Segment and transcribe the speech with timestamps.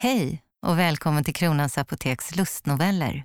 [0.00, 3.24] Hej och välkommen till Kronans Apoteks lustnoveller.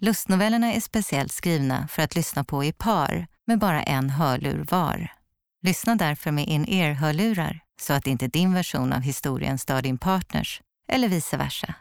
[0.00, 5.12] Lustnovellerna är speciellt skrivna för att lyssna på i par med bara en hörlur var.
[5.62, 11.08] Lyssna därför med in-ear-hörlurar så att inte din version av historien stör din partners eller
[11.08, 11.74] vice versa.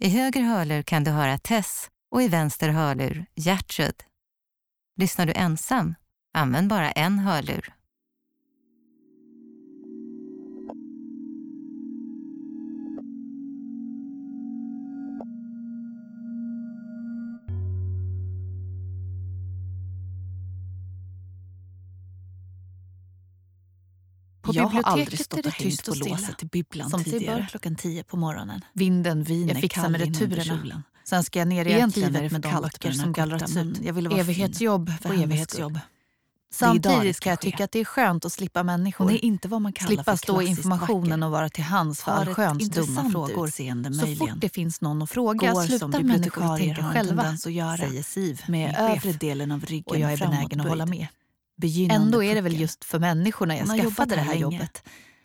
[0.00, 4.02] I höger hörlur kan du höra Tess och i vänster hörlur Gertrud.
[4.96, 5.94] Lyssnar du ensam,
[6.34, 7.75] använd bara en hörlur.
[24.56, 27.38] jag har aldrig stått och hängt på låset till bibblan Som tidigare.
[27.38, 28.64] Som klockan tio på morgonen.
[28.72, 30.82] Vinden viner jag fixar med returerna.
[31.04, 33.80] Sen ska jag ner i arkivet med de böcker som gallrats ut.
[33.82, 34.98] Jag vill vara evighetsjobb fin.
[34.98, 35.78] för evighetsjobb.
[36.52, 39.08] Samtidigt kan jag tycka att det är skönt att slippa människor.
[39.08, 41.24] Det är inte vad man kallar slippa stå i informationen vacker.
[41.24, 43.46] och vara till hands för allsköns dumma frågor.
[43.92, 48.42] Så fort det finns någon att fråga Går slutar människor att tänka själva, säger Siv,
[48.48, 51.06] med övre delen av ryggen och jag är benägen att hålla med
[51.56, 54.42] begynnande Ändå är det väl just för människorna jag skaffade det här länge.
[54.42, 54.82] jobbet.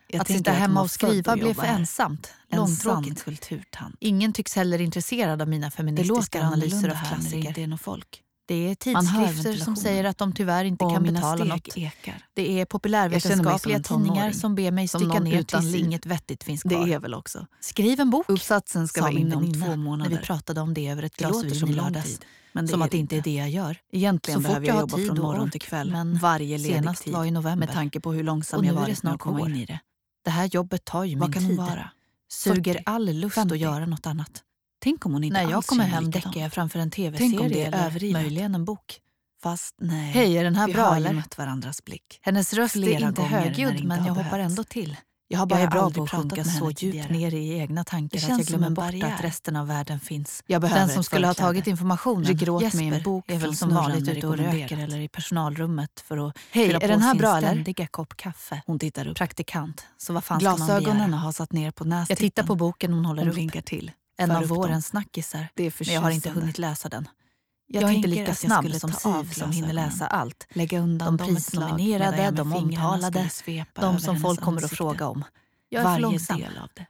[0.08, 2.34] Jag att sitta hemma och skriva blev för ensamt.
[2.52, 3.24] Långtråkigt.
[3.24, 3.96] Kulturtant.
[4.00, 7.54] Ingen tycks heller intresserad av mina feministiska analyser av klassiker.
[7.54, 8.24] Det är folk.
[8.46, 11.78] Det är tidskrifter som säger att de tyvärr inte och kan betala något.
[11.78, 12.26] Ekar.
[12.34, 15.86] Det är populärvetenskapliga tidningar som ber mig sticka ner tills liv.
[15.86, 16.86] inget vettigt finns kvar.
[16.86, 17.48] Det är väl också.
[17.60, 20.12] Skriv en bok, Uppsatsen ska vara inne om två månader.
[20.12, 22.06] När vi pratade om det över ett det glas vin i lördags.
[22.06, 22.26] Tid
[22.68, 23.78] som att det inte är det jag gör.
[23.92, 27.26] Egentligen så behöver jag, jag jobba från morgon till kväll, men varje senast tid, var
[27.26, 29.40] i november med tanke på hur långsam och jag varit är det snart att komma
[29.50, 29.80] in i det.
[30.26, 31.58] Det här jobbet tar ju Vad min kan tid.
[31.58, 31.92] Hon vara?
[32.32, 33.54] Suger 40, all lust 50.
[33.54, 34.44] att göra något annat.
[34.80, 38.22] Tänk om hon inte När jag kommer hem däckar jag framför en tv-serie eller överivet.
[38.22, 39.00] möjligen en bok.
[39.44, 42.20] Fast nej, Hej, är den här vi bra, har ju mött varandras blick.
[42.22, 44.98] Hennes röst Flera är inte högljudd men jag hoppar ändå till.
[45.32, 48.18] Jag har bara jag är bra på att sjunka så djupt ner i egna tankar
[48.18, 49.14] att jag glömmer bort barriär.
[49.14, 50.44] att resten av världen finns.
[50.48, 54.28] Den som skulle ha tagit informationen, Jesper, med en bok är väl som vanligt ute
[54.28, 57.88] och röker eller i personalrummet för att Hej, fylla på den här sin bra, ständiga
[57.88, 58.62] kopp kaffe.
[58.66, 59.18] Hon tittar upp.
[59.18, 62.06] Praktikant, så vad fan ska man Glasögonen har satt ner på nästittan.
[62.10, 63.66] Jag tittar på boken hon håller hon upp.
[63.66, 63.92] till.
[64.18, 67.08] En av vårens snackisar, men jag har inte hunnit läsa den.
[67.74, 70.48] Jag, jag tänkte lika snabb som Siv som hinner läsa allt.
[70.50, 73.30] Lägga undan de prisnominerade, de omtalade,
[73.74, 75.24] de som folk kommer att fråga om.
[75.70, 76.40] Jag är Varje långsam.
[76.40, 76.86] del av det.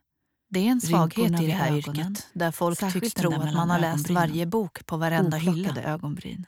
[0.49, 3.79] Det är en svaghet i det här yrket, där folk tycks tro att man har
[3.79, 5.81] läst varje bok på varenda hylla.
[5.81, 6.45] Ögonbryn.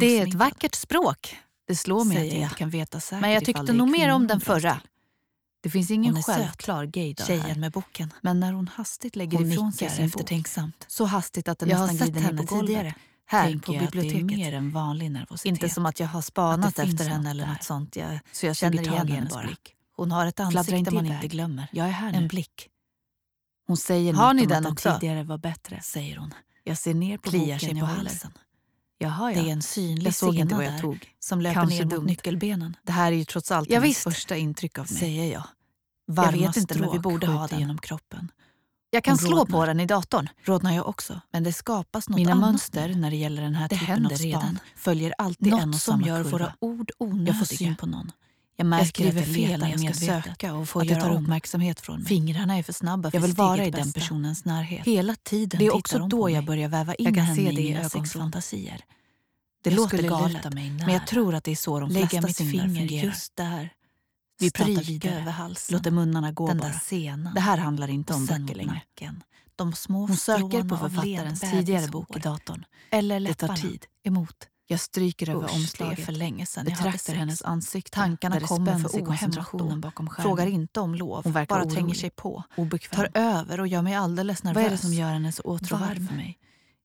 [0.00, 1.36] Det är ett vackert språk.
[1.66, 4.12] Det slår mig Säger att jag inte kan veta säkert Men jag tyckte nog mer
[4.12, 4.80] om den förra.
[5.62, 8.12] Det finns ingen självklar gay tjejen med boken.
[8.20, 10.30] Men när hon hastigt lägger hon ifrån sig sin bok.
[10.86, 12.94] Så hastigt att den nästan glider ner på golvet
[13.26, 14.22] här på biblioteket.
[14.22, 15.46] Att det är mer än vanlig nervositet.
[15.46, 17.96] Inte som att jag har spanat efter henne eller något sånt.
[17.96, 19.46] Jag, så jag känner igen henne bara.
[19.46, 19.74] Blick.
[19.96, 21.16] Hon har ett ansikte inte man iväg.
[21.16, 21.68] inte glömmer.
[21.72, 22.18] Jag är här nu.
[22.18, 22.68] En blick.
[23.66, 24.92] Hon säger har något ni om den att också?
[25.00, 26.34] tidigare var bättre, säger hon.
[26.64, 28.32] Jag ser ner på Kliar boken sig på halsen.
[28.98, 29.42] Jaha, ja.
[29.42, 31.14] Det är en synlig jag såg inte vad jag tog.
[31.20, 32.06] som löper Kanske ner mot dumt.
[32.06, 32.76] nyckelbenen.
[32.82, 35.00] Det här är ju trots allt hennes första intryck av mig.
[35.00, 35.42] Säger jag.
[36.06, 38.30] Varma jag vet inte, men vi borde ha det genom kroppen.
[38.94, 40.28] Jag kan slå på den i datorn.
[40.44, 41.20] Rodnar jag också.
[41.30, 44.26] Men det skapas något Mina mönster när det gäller den här det typen av span
[44.26, 44.58] redan.
[44.76, 46.30] följer alltid något en och samma gör kurva.
[46.30, 47.26] våra ord onödiga.
[47.28, 48.12] Jag får syn på någon.
[48.56, 51.00] Jag märker jag skriver att jag fel när jag ska söka och får att göra
[51.00, 52.06] tar uppmärksamhet från mig.
[52.06, 53.84] Fingrarna är för snabba för Jag vill vara i bästa.
[53.84, 54.86] den personens närhet.
[54.86, 57.62] Hela tiden Det är också då jag börjar väva in jag kan henne se det
[57.62, 58.80] i mina sexfantasier.
[59.64, 62.66] Det jag låter galet, men jag tror att det är så de flesta sinnen fungerar.
[62.66, 63.70] Lägga mitt finger just där
[64.38, 65.20] vi pratar vidare.
[65.20, 65.76] över halsen.
[65.76, 66.68] Låter munnarna gå den bara.
[66.68, 67.34] Där senan.
[67.34, 68.82] Det här handlar inte om böcker längre.
[69.56, 72.64] De små Hon söker på författarens tidigare bok i datorn.
[72.90, 73.20] Eller.
[73.20, 73.86] Det tar tid.
[74.04, 74.48] Emot.
[74.66, 75.96] Jag stryker över omslaget.
[75.96, 76.64] Det är för länge sedan.
[76.64, 77.90] Betraktar hennes ansikte.
[77.90, 80.28] Tankarna kommer för koncentrationen bakom skärmen.
[80.28, 81.24] Frågar inte om lov.
[81.24, 82.44] Hon verkar bara tränger sig på.
[82.56, 82.96] Obekväm.
[82.96, 84.56] Tar över och gör mig alldeles nervös.
[84.56, 86.38] Vad är det som gör henne så åtråvärd för mig?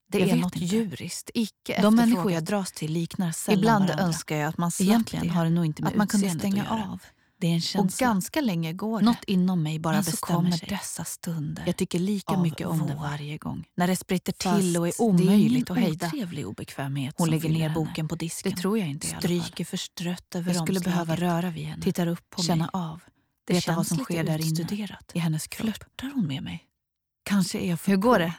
[0.08, 4.04] Det jag är något djuriskt, icke De människor jag dras till liknar sällan Ibland varandra.
[4.04, 6.70] önskar jag att man slapp Egentligen har det nog inte med att man kunde stänga
[6.70, 7.00] av.
[7.40, 8.06] Det är en känsla.
[8.08, 9.04] Och ganska länge går det.
[9.04, 10.68] Något inom mig bara Men så kommer sig.
[10.68, 11.62] dessa stunder.
[11.66, 12.86] Jag tycker lika mycket om vår.
[12.88, 13.64] det varje gång.
[13.76, 16.46] När det spritter Fast till och är omöjligt det är en att hejda.
[16.46, 18.08] obekvämhet Hon lägger ner boken henne.
[18.08, 18.52] på disken.
[18.54, 21.06] Det tror jag inte Stryker förstrött över Jag skulle omslaget.
[21.06, 21.82] behöva röra vid henne.
[21.82, 22.70] Tittar upp på Känna mig.
[22.72, 23.00] av.
[23.46, 24.96] Det Veta känns vad som sker där inne.
[25.12, 25.64] I hennes kropp.
[25.66, 26.64] Flörtar hon med mig?
[27.22, 28.32] Kanske är jag för Hur går det?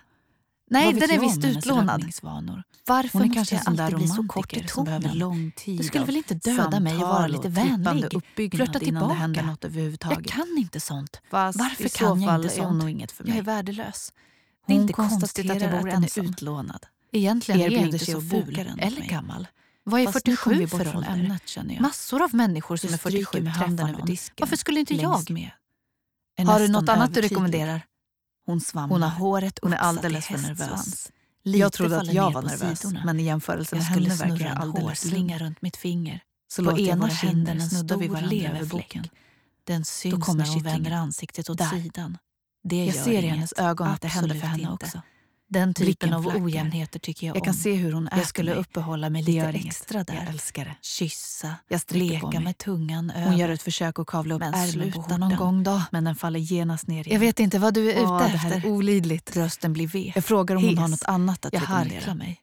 [0.72, 2.06] Nej, den är visst utlånad.
[2.86, 5.52] Varför är måste jag alltid bli så kort i tonen?
[5.66, 8.12] Du skulle väl inte döda mig och vara lite vänlig?
[8.56, 9.58] Flörta tillbaka?
[10.02, 11.22] jag kan inte sånt.
[11.30, 12.90] Fast Varför kan jag inte sånt?
[12.90, 13.32] inget för mig.
[13.32, 14.14] Jag är värdelös.
[14.66, 16.26] Hon det är inte konstigt att jag bor att ensam.
[16.26, 16.86] utlånad.
[17.12, 19.48] Egentligen är jag inte så ful eller gammal.
[19.84, 21.82] Vad är Fast 47 för ålder?
[21.82, 24.18] Massor av människor som är 47 träffar någon.
[24.40, 25.24] Varför skulle inte jag?
[26.46, 27.82] Har du något annat du rekommenderar?
[28.46, 28.96] Hon, svamlar.
[28.96, 31.12] hon har håret Hon är alldeles för nervös.
[31.44, 35.40] jag trodde att jag var nervös, men i jämförelse med henne verkar jag alldeles lugn.
[35.40, 36.24] runt mitt finger.
[36.48, 39.08] Så på ena kinden snudda vid varandra över boken.
[39.64, 41.70] Den syns Då kommer när hon vänder ansiktet åt Där.
[41.70, 42.18] sidan.
[42.64, 44.86] Det jag ser i hennes ögon att det händer för henne inte.
[44.86, 45.02] också.
[45.52, 47.46] Den typen av ojämnheter tycker jag, jag om.
[47.46, 48.60] kan se hur hon Jag skulle mig.
[48.60, 50.14] uppehålla mig lite extra där.
[50.14, 50.76] Jag älskar det.
[50.82, 51.56] Kyssa,
[51.90, 53.26] leka med tungan över.
[53.26, 56.40] Hon gör ett försök att kavla upp ärmen på någon gång då, men den faller
[56.40, 57.14] genast ner igen.
[57.14, 58.50] Jag vet inte vad du är Åh, ute efter.
[58.50, 59.36] Det här är olidligt.
[59.38, 60.12] Rösten blir vek.
[60.16, 60.70] Jag frågar om Hes.
[60.70, 61.96] hon har något annat att jag rekommendera.
[61.96, 62.40] Harklar mig.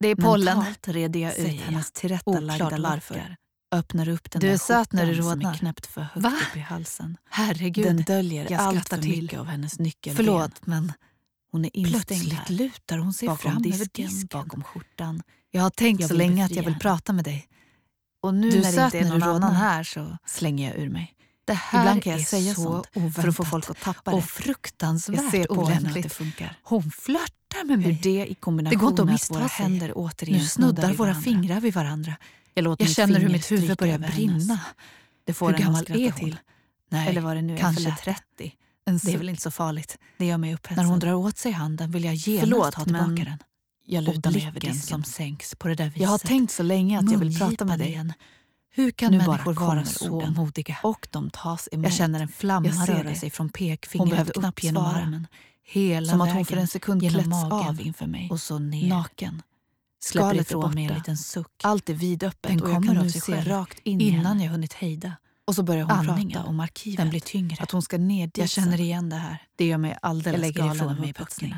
[0.00, 0.58] Det är pollen.
[0.58, 3.36] Mentalt reder jag ut hennes tillrättalagda larver.
[3.74, 5.32] Öppnar upp den du där är söt när du rodnar.
[5.32, 6.32] som är knäppt för högt Va?
[6.50, 7.16] upp i halsen.
[7.30, 7.84] Herregud.
[7.84, 10.16] Den döljer allt för mycket av hennes nyckelben.
[10.16, 10.92] Förlåt, men...
[11.52, 14.28] Hon är Plötsligt lutar hon sig fram över disken.
[14.30, 15.22] Bakom skjortan.
[15.50, 17.48] Jag har tänkt jag så länge att jag vill prata med dig.
[18.22, 21.14] Och nu du när det inte är någon annan här så slänger jag ur mig.
[21.44, 24.10] Det här Ibland kan jag är säga så sånt för att få folk att tappa
[24.10, 24.16] det.
[24.16, 26.56] Och fruktansvärt jag ser på henne att det funkar.
[26.62, 28.00] Hon flörtar med mig.
[28.02, 28.36] Det, i
[28.70, 29.64] det går inte att missta våra sig.
[29.64, 32.16] händer återigen Nu snuddar våra fingrar vid varandra.
[32.54, 34.60] Jag, jag känner hur mitt huvud börjar brinna.
[35.24, 36.12] Det får hur gammal är hon?
[36.12, 36.36] till?
[36.88, 38.52] Nej, Eller vad det nu är, kanske 30.
[38.84, 39.98] En det är väl inte så farligt.
[40.18, 40.84] Det gör mig upphetsad.
[40.84, 43.14] När hon drar åt sig handen vill jag genast ha tillbaka men...
[43.14, 43.38] den.
[43.84, 46.02] Jag lutar mig över som sänks på det där viset.
[46.02, 47.88] Jag har tänkt så länge att jag vill prata med dig.
[47.88, 48.12] Igen.
[48.74, 50.34] Hur kan nu människor vara så orden.
[50.34, 50.76] modiga?
[50.82, 51.84] Och de tas emot.
[51.84, 54.52] Jag känner en flamma röra sig från pekfingret upp svara.
[54.60, 55.26] genom armen.
[55.64, 58.28] Hela Som att hon för en sekund klätts av inför mig.
[58.30, 58.88] Och så ner.
[58.88, 59.42] Naken.
[60.00, 61.60] Skalet ifrån mig en liten suck.
[61.62, 65.12] Allt är vidöppet Den och jag kan nu se rakt in innan jag hunnit hejda.
[65.44, 66.96] Och så börjar hon prata om arkivet.
[66.96, 67.56] Den blir tyngre.
[67.62, 68.38] Att hon ska ner dit.
[68.38, 69.38] Jag känner igen det här.
[69.56, 71.54] Det gör mig alldeles galen av mig putsning.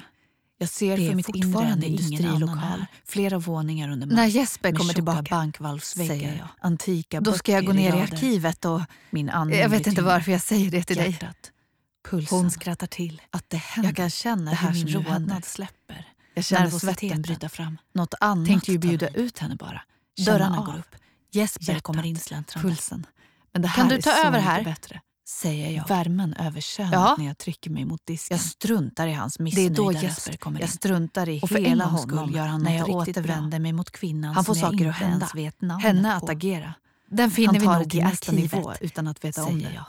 [0.59, 4.17] Jag ser det för mitt inre en industrilokal, flera våningar under mark.
[4.17, 6.49] När Jesper kommer tillbaka, bankvalvsväggar, jag.
[6.61, 8.81] antika Då ska jag gå ner i arkivet och...
[9.11, 11.21] Min jag vet inte varför jag säger det till hjärtat.
[11.21, 11.31] dig.
[12.11, 12.39] Pulsen.
[12.39, 13.23] Hon skrattar till.
[13.31, 13.89] Att det händer.
[13.89, 16.07] Jag kan känna det här hur min rodnad släpper.
[16.35, 17.79] Jag känner svetten bryta fram.
[17.93, 19.83] Något annat Tänkte ju bjuda ut henne bara.
[20.27, 20.95] Dörrarna går upp.
[21.31, 22.69] Jesper kommer insläntrande.
[22.69, 23.07] Pulsen.
[23.55, 24.65] Men det här kan du ta är så över här?
[24.65, 25.01] bättre.
[25.29, 25.89] Säger jag.
[25.89, 27.15] Värmen över könet ja.
[27.19, 28.37] när jag trycker mig mot disken.
[28.37, 30.61] Jag struntar i hans missnöjda det är då Jesper kommer in.
[30.61, 33.59] Jag struntar i och för hela honom gör han när jag återvänder bra.
[33.59, 35.17] mig mot kvinnan han får som saker jag inte hända.
[35.17, 36.75] ens vet namnet Henne att agera.
[37.11, 39.65] Den finner han vi tar nog i nästa arkivet, nivå utan att veta om det.
[39.65, 39.75] Jag.
[39.75, 39.85] Eh,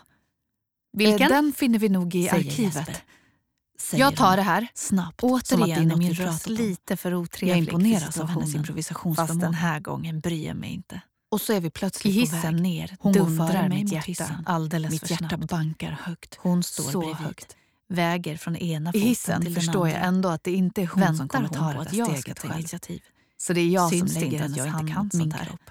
[0.94, 1.30] Vilken?
[1.30, 2.76] Den finner vi nog i säger arkivet.
[2.76, 2.98] Jesper.
[3.80, 4.68] Säger jag tar det här.
[4.74, 5.24] Snabbt.
[5.24, 7.52] Återigen är min röst lite för otrevlig.
[7.52, 9.28] Jag imponeras av hennes improvisationsförmåga.
[9.28, 11.02] Fast den här gången bryr jag mig inte.
[11.36, 12.62] Och så är vi plötsligt I hissen på väg.
[12.62, 14.44] ner Hon dundrar mig mitt hjärta, hissen.
[14.46, 15.52] alldeles mitt för hjärta snabbt.
[15.52, 16.36] bankar högt.
[16.42, 17.18] Hon står så bredvid.
[17.18, 17.56] högt.
[17.90, 20.00] Väger från ena I hissen till förstår den andra.
[20.00, 22.34] jag ändå att det inte är hon Väntar som kommer ta det att jag ska
[22.34, 23.02] ta initiativ.
[23.38, 25.70] Så det är jag Syns som lägger hennes hand mot min kropp.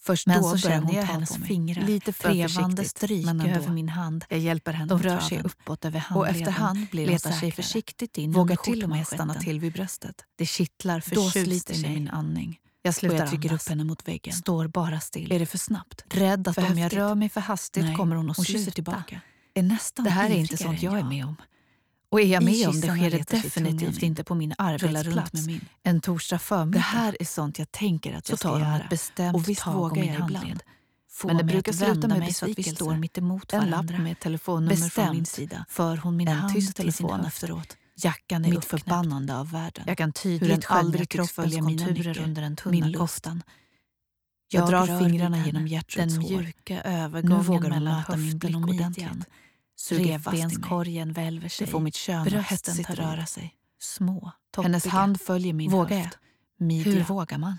[0.00, 4.24] Först men så känner jag hennes fingrar lite trevande stryka över min hand.
[4.28, 6.34] Jag hjälper henne De rör sig uppåt över handleden.
[6.34, 10.24] Och efterhand blir letar sig försiktigt in Vågar till och med stanna till vid bröstet.
[10.36, 12.58] Det kittlar förtjust i min andning.
[12.86, 14.34] Jag slutar och jag trycker upp henne mot väggen.
[14.34, 15.32] Står bara still.
[15.32, 16.04] Är det för snabbt?
[16.08, 16.92] Rädd att för om häftigt.
[16.92, 19.20] jag rör mig för hastigt Nej, kommer hon att hon kyser tillbaka.
[19.54, 21.36] Är nästan det här är inte sånt jag, är med om.
[22.08, 25.60] Och är jag med om det sker det definitivt inte på min arbetsplats min.
[25.82, 26.78] en torsdag förmiddag.
[26.78, 28.80] Det här är sånt jag tänker att jag ska göra.
[28.80, 30.62] Ett bestämt och visst vågar jag ibland.
[31.10, 33.78] Få Men det brukar sluta med mig att vi står mitt emot varandra.
[33.78, 35.64] En lapp med telefonnummer bestämt från min sida.
[35.68, 37.76] för hon min hand till sin höft efteråt.
[37.96, 39.84] Jackan är uppförbannande av världen.
[39.86, 43.42] Jag kan tydligt skönja kroppens konturer under den tunna koftan.
[44.48, 46.22] Jag, jag drar fingrarna genom Gertruds hår.
[46.22, 49.24] Den mjuka övergången nu vågar hon mellan höften min blick och midjan.
[49.90, 51.66] Revbenskorgen välver sig.
[51.66, 53.54] Det får mitt kön Brösten att röra sig.
[53.80, 54.68] Små, toppiga.
[54.68, 56.18] Hennes hand följer min vågar höft.
[56.58, 56.66] Jag?
[56.68, 57.58] Hur vågar man?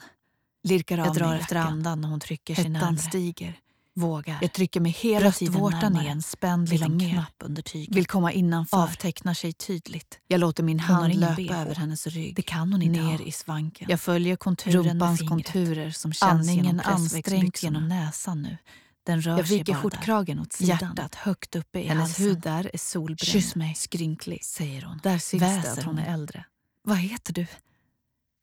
[0.63, 3.01] Lirkar jag av jag drar efter andan när hon trycker Hettan sin andra.
[3.01, 3.59] stiger.
[3.97, 4.37] Vågar.
[4.41, 6.07] Jag trycker mig hela Bröstvårtan tiden närmare.
[6.07, 7.95] är en spänd liten knapp under tyget.
[7.95, 8.77] Vill komma innanför.
[8.77, 10.19] Avtecknar sig tydligt.
[10.27, 11.51] Jag låter min hand löpa BH.
[11.51, 12.35] över hennes rygg.
[12.35, 13.25] Det kan hon inte Ner ha.
[13.25, 13.87] i svanken.
[13.89, 15.29] Jag följer konturen med fingret.
[15.29, 18.57] konturer som känns Andningen genom ansträngt genom näsan nu.
[19.05, 20.77] Den rör jag viker skjortkragen åt sidan.
[20.81, 22.25] Hjärtat högt uppe i Hennes halsen.
[22.25, 23.19] hud där är solbränd.
[23.19, 23.75] Kyss mig.
[23.75, 24.99] Skrynklig, säger hon.
[25.03, 26.45] Där syns Väser det att hon är äldre.
[26.83, 27.45] Vad heter du?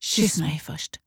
[0.01, 1.01] Kyss, Kyss mig först.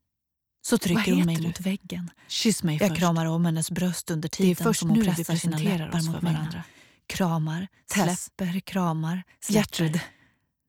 [0.68, 1.42] Så trycker hon mig du?
[1.46, 2.10] mot väggen.
[2.28, 2.98] Kyss mig jag först.
[3.00, 6.40] kramar om hennes bröst under tiden som hon pressar sina läppar mot varandra.
[6.50, 6.62] mina.
[7.06, 8.24] Kramar, Tess.
[8.24, 9.58] släpper, kramar, släpper.
[9.58, 10.00] Gertrud.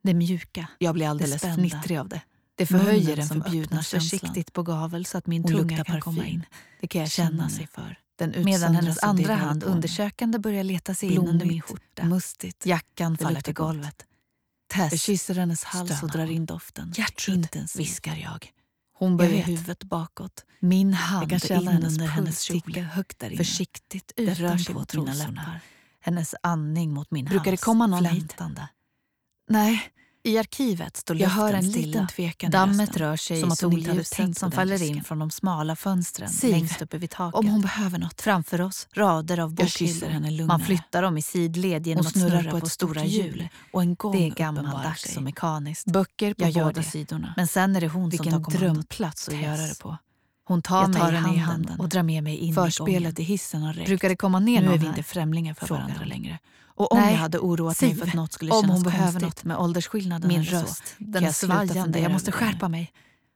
[0.03, 2.21] Det mjuka, Jag blir alldeles fnittrig av det.
[2.55, 4.01] Det förhöjer den förbjudna känslan.
[4.19, 6.01] försiktigt på gavel så att min hon tunga kan parfym.
[6.01, 6.45] komma in.
[6.81, 7.95] Det kan jag känna sig för.
[8.43, 12.03] Medan hennes andra hand undersökande börjar leta sig Blomigt, in under min skjorta.
[12.05, 12.65] Mustigt.
[12.65, 14.05] Jackan det faller till golvet.
[14.73, 16.01] Tess jag kysser hennes hals Stöna.
[16.03, 16.93] och drar in doften.
[17.27, 17.81] Intensivt.
[17.81, 18.51] viskar jag.
[18.99, 20.45] Hon Jag böjer huvudet bakåt.
[20.59, 22.83] Min Jag hand kan känna in hennes hennes ticka kjol.
[22.83, 23.37] högt där inne.
[23.37, 25.59] Försiktigt Det rör sig mot mina läppar.
[26.01, 27.61] Hennes andning mot min Brukar det hals.
[27.61, 28.11] komma någon hit?
[28.33, 28.69] flämtande.
[29.49, 29.81] Nej,
[30.29, 31.87] i arkivet står Jag hör en stilla.
[31.87, 36.29] liten tvekan Dammet rör sig som i solljuset som faller in från de smala fönstren
[36.29, 37.39] Siv, längst uppe vid taket.
[37.39, 38.21] Om hon behöver något.
[38.21, 40.45] Framför oss rader av bokhyllor.
[40.45, 43.47] Man flyttar dem i sidled genom att snurra på på, ett stora hjul.
[43.73, 45.85] Och en gång Det är gammaldags och mekaniskt.
[45.85, 47.33] Böcker på Jag båda sidorna.
[47.37, 48.75] Men sen är det hon Vilken som tar kommandot.
[48.75, 49.97] drömplats att göra det på.
[50.49, 53.23] Hon tar Jag mig tar henne i handen, och drar med mig in Förspelet i
[53.23, 53.87] hissen har räckt.
[53.87, 56.39] Brukar det komma ner nu är vi inte främlingar för Frågar varandra längre.
[56.65, 58.83] Och om Nej, jag hade oroat mig för Siv, att något skulle om kännas hon
[58.83, 61.99] behöver konstigt något med åldersskillnaden Min så, röst, kan den jag svajande.
[61.99, 62.91] Jag måste skärpa mig.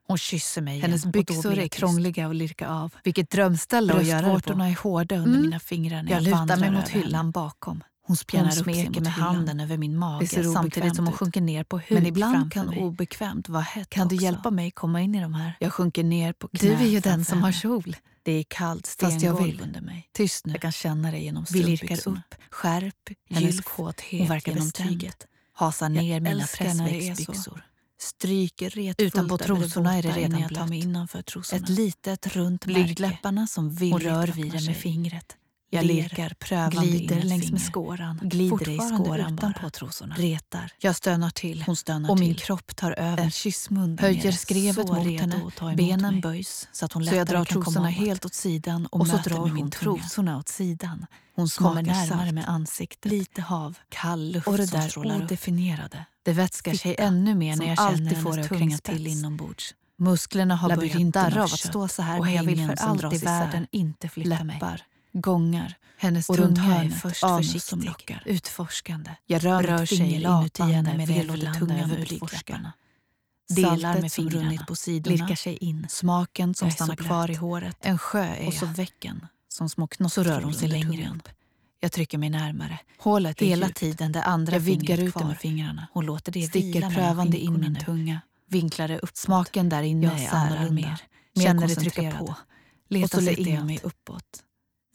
[0.08, 2.93] Hon kysser mig Hennes igen, då byxor är krångliga att lirka av.
[3.03, 4.53] Vilket drömställe att göra det på.
[4.62, 5.41] Är hårda under Mm.
[5.41, 7.84] mina fingrar när Jag jag, lutar mig mot hyllan bakom.
[8.07, 11.41] Hon spjärnar Hon upp sig mot med handen över min mage samtidigt som hon sjunker
[11.41, 12.79] ner på huk Men ibland kan mig.
[12.79, 14.24] obekvämt vara hett Kan du också.
[14.25, 15.57] hjälpa mig komma in i de här?
[15.60, 17.95] Jag sjunker ner på knä Du är ju den som har kjol.
[18.24, 20.10] Det är kallt jag stengolv under mig.
[20.13, 20.51] Tyst nu.
[20.53, 22.22] Jag kan känna det genom Vi lirkar strumpbyxorna.
[22.29, 22.36] upp.
[22.51, 22.95] Skärp.
[23.29, 24.89] Hennes kåthet Hon verkar genom bestämd.
[24.89, 25.27] tyget.
[25.53, 26.57] Hasar Jag ner mina är så.
[26.57, 27.63] pressväxtbyxor.
[28.01, 30.69] Stryker retfullt Utanpå trosorna är det redan jag tar blött.
[30.69, 31.62] mig innanför trosorna.
[31.63, 32.83] Ett litet runt märke.
[32.83, 35.38] Blygdläpparna som Hon villigt rör vid det med fingret.
[35.73, 35.93] Jag Ler.
[35.93, 38.19] lirkar prövande Glider längs med skåran.
[38.23, 39.69] Glider i skåran utanpå bara.
[39.69, 40.15] trosorna.
[40.15, 40.71] Retar.
[40.79, 41.63] Jag stönar till.
[41.65, 42.27] Hon stönar och till.
[42.27, 43.23] min kropp tar över.
[43.23, 45.75] En Höjer skrevet så mot henne.
[45.75, 46.21] Benen mig.
[46.21, 49.07] böjs så att hon så lättare jag drar kan trosorna helt åt sidan och, Och
[49.07, 49.71] så drar hon tunga.
[49.71, 51.05] trosorna åt sidan.
[51.35, 53.11] Hon Kommer närmare med ansiktet.
[53.11, 53.77] Lite hav.
[53.89, 55.23] Kall luft Och det som där strålar upp.
[55.23, 56.05] odefinierade.
[56.23, 59.07] Det vätskar sig ännu mer när jag känner alltid får det hennes att klänga till
[59.07, 59.75] inombords.
[59.97, 63.13] Musklerna har börjat darra av att stå så här och men jag vill för allt
[63.13, 64.61] i världen inte flytta mig.
[65.13, 65.77] Gångar.
[65.98, 68.24] Hennes Och runt tunga är först anus som lockar.
[68.25, 69.12] utforskande.
[69.25, 72.74] Jag rör, Rör sig inuti henne med jag virvlande tungan över blygdläpparna.
[73.50, 75.15] Delar med som runnit på sidorna.
[75.15, 75.86] Lirkar sig in.
[75.89, 77.77] Smaken som Jag så stannar kvar i håret.
[77.82, 78.74] En sjö är Och så jag.
[78.74, 81.29] väcken, som små Så knottror rör hon sig längre upp.
[81.79, 82.79] Jag trycker mig närmare.
[82.98, 83.79] Hålet Hela djupt.
[83.79, 85.88] tiden det andra Jag vidgar ut det med fingrarna.
[85.93, 87.79] Hon låter det Sticker prövande in min nu.
[87.79, 88.22] tunga.
[88.50, 89.17] Vinklar det uppåt.
[89.17, 90.74] Smaken där inne Jag är annorlunda.
[90.74, 90.98] mer.
[91.36, 92.25] Mer Känner det trycka på.
[92.25, 92.36] Och
[92.89, 94.43] Letar så sig lutar jag mig uppåt.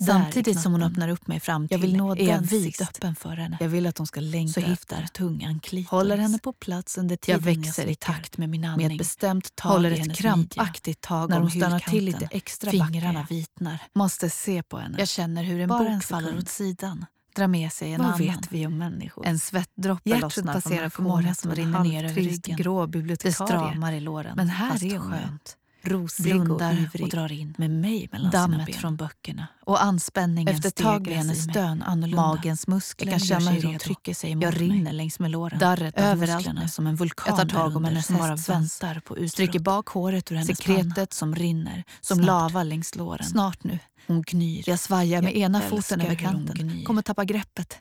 [0.07, 3.14] Samtidigt i som hon öppnar upp mig fram till Jag vill nå är jag vidöppen
[3.17, 3.57] för henne.
[3.61, 5.90] Jag vill att hon ska längta Så hittar efter tungan klitoris.
[5.90, 8.12] Håller henne på plats under Jag tiden växer i slickar.
[8.12, 8.93] takt med min Med andning.
[8.93, 12.71] ett bestämt tag Håller i ett krampaktigt tag När om hon stannar till lite extra
[12.71, 13.37] Fingrarna jag.
[13.37, 13.78] vitnar.
[13.95, 14.99] Måste se på henne.
[14.99, 17.07] Jag känner hur en Bara bok faller åt sidan.
[17.37, 18.19] drar med sig en Vad annan.
[18.19, 19.26] vet vi om människor?
[19.26, 22.57] En svettdroppe Hjärtat lossnar passerar från håret som rinner ner över ryggen.
[22.57, 23.35] grå det bibliotekarie.
[23.35, 24.37] stramar i låren.
[24.37, 25.57] Men här fast är skönt.
[25.82, 27.11] Rosig Blundar och och, ivrig.
[27.11, 28.75] drar in med mig mellan Dammet sina ben.
[28.75, 29.47] från böckerna.
[29.66, 32.23] Och anspänningen Efter tag blir hennes stön annorlunda.
[32.26, 33.78] Magens muskler Jag kan känna hur de redo.
[33.78, 34.92] trycker sig emot Jag rinner mig.
[34.92, 35.58] längs med låren.
[35.58, 36.68] Darret Överallt nu.
[36.68, 39.30] som en vulkan Jag tar tag om hennes bara väntar på utbrott.
[39.32, 41.06] Stryker bak håret ur hennes Sekretet panna.
[41.11, 42.26] som rinner, som Snart.
[42.26, 43.26] lava längs låren.
[43.26, 43.78] Snart nu.
[44.06, 44.64] Hon gnyr.
[44.66, 46.85] Jag svajar med Jag ena foten över hon kanten.
[46.85, 47.78] Kommer tappa greppet.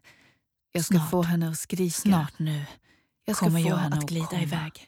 [0.72, 1.10] Jag ska Snart.
[1.12, 1.92] få henne att skrika.
[1.94, 2.66] Snart nu
[3.26, 4.42] Jag ska kommer få jag henne att att glida komma.
[4.42, 4.88] iväg.